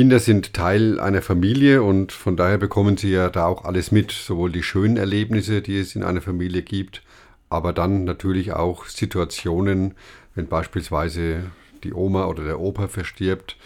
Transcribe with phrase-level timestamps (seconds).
[0.00, 4.12] Kinder sind Teil einer Familie und von daher bekommen sie ja da auch alles mit,
[4.12, 7.02] sowohl die schönen Erlebnisse, die es in einer Familie gibt,
[7.50, 9.92] aber dann natürlich auch Situationen,
[10.34, 11.50] wenn beispielsweise
[11.84, 13.58] die Oma oder der Opa verstirbt,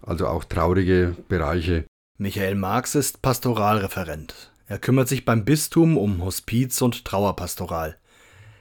[0.00, 1.84] also auch traurige Bereiche.
[2.16, 4.50] Michael Marx ist Pastoralreferent.
[4.68, 7.98] Er kümmert sich beim Bistum um Hospiz und Trauerpastoral.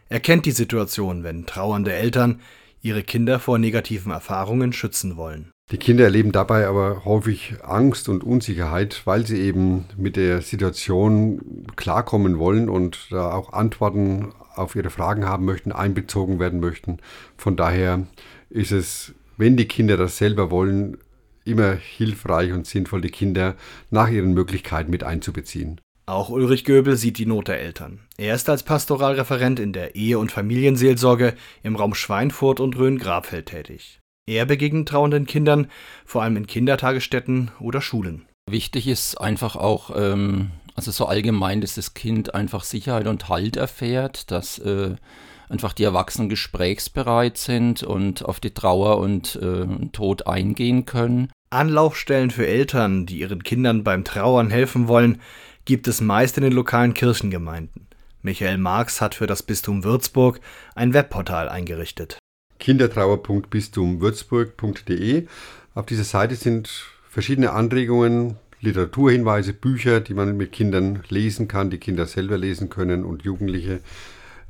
[0.09, 2.41] Er kennt die Situation, wenn trauernde Eltern
[2.81, 5.51] ihre Kinder vor negativen Erfahrungen schützen wollen.
[5.71, 11.65] Die Kinder erleben dabei aber häufig Angst und Unsicherheit, weil sie eben mit der Situation
[11.77, 16.97] klarkommen wollen und da auch Antworten auf ihre Fragen haben möchten, einbezogen werden möchten.
[17.37, 18.05] Von daher
[18.49, 20.97] ist es, wenn die Kinder das selber wollen,
[21.45, 23.55] immer hilfreich und sinnvoll, die Kinder
[23.89, 25.79] nach ihren Möglichkeiten mit einzubeziehen.
[26.11, 28.01] Auch Ulrich Göbel sieht die Not der Eltern.
[28.17, 34.01] Er ist als Pastoralreferent in der Ehe- und Familienseelsorge im Raum Schweinfurt und Rhön-Grabfeld tätig.
[34.27, 35.67] Er begegnet trauenden Kindern,
[36.03, 38.25] vor allem in Kindertagesstätten oder Schulen.
[38.49, 43.55] Wichtig ist einfach auch, ähm, also so allgemein, dass das Kind einfach Sicherheit und Halt
[43.55, 44.95] erfährt, dass äh,
[45.47, 51.31] einfach die Erwachsenen gesprächsbereit sind und auf die Trauer und äh, Tod eingehen können.
[51.51, 55.21] Anlaufstellen für Eltern, die ihren Kindern beim Trauern helfen wollen,
[55.65, 57.87] gibt es meist in den lokalen Kirchengemeinden.
[58.21, 60.39] Michael Marx hat für das Bistum Würzburg
[60.75, 62.17] ein Webportal eingerichtet.
[62.59, 65.27] kindertrauer.bistumwürzburg.de.
[65.73, 66.69] Auf dieser Seite sind
[67.09, 73.03] verschiedene Anregungen, Literaturhinweise, Bücher, die man mit Kindern lesen kann, die Kinder selber lesen können
[73.03, 73.79] und Jugendliche,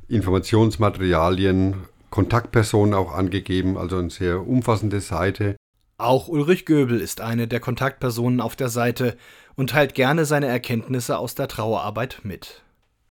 [0.08, 1.76] Informationsmaterialien,
[2.10, 5.56] Kontaktpersonen auch angegeben, also eine sehr umfassende Seite.
[6.02, 9.16] Auch Ulrich Göbel ist eine der Kontaktpersonen auf der Seite
[9.54, 12.62] und teilt gerne seine Erkenntnisse aus der Trauerarbeit mit.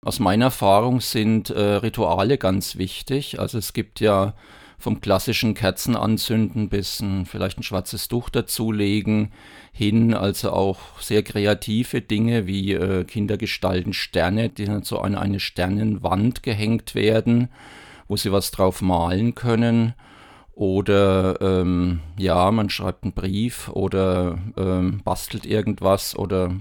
[0.03, 3.39] Aus meiner Erfahrung sind äh, Rituale ganz wichtig.
[3.39, 4.36] Also es gibt ja
[4.78, 9.31] vom klassischen Kerzen anzünden bis ein, vielleicht ein schwarzes Tuch dazulegen
[9.72, 15.16] hin, also auch sehr kreative Dinge wie äh, Kinder gestalten Sterne, die dann so an
[15.16, 17.50] eine Sternenwand gehängt werden,
[18.07, 19.95] wo sie was drauf malen können.
[20.55, 26.55] Oder ähm, ja, man schreibt einen Brief oder ähm, bastelt irgendwas oder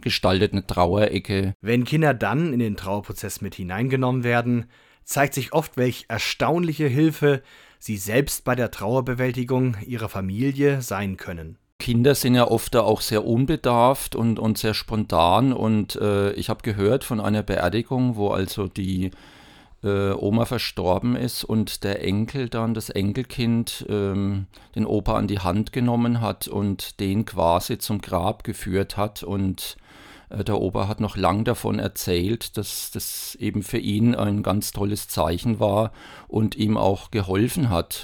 [0.00, 1.54] gestaltet eine Trauerecke.
[1.60, 4.66] Wenn Kinder dann in den Trauerprozess mit hineingenommen werden,
[5.04, 7.42] zeigt sich oft, welch erstaunliche Hilfe
[7.80, 11.58] sie selbst bei der Trauerbewältigung ihrer Familie sein können.
[11.80, 16.62] Kinder sind ja oft auch sehr unbedarft und, und sehr spontan und äh, ich habe
[16.62, 19.10] gehört von einer Beerdigung, wo also die
[19.82, 25.38] äh, Oma verstorben ist und der Enkel dann, das Enkelkind, ähm, den Opa an die
[25.38, 29.22] Hand genommen hat und den quasi zum Grab geführt hat.
[29.22, 29.76] Und
[30.28, 34.72] äh, der Opa hat noch lang davon erzählt, dass das eben für ihn ein ganz
[34.72, 35.92] tolles Zeichen war
[36.28, 37.98] und ihm auch geholfen hat.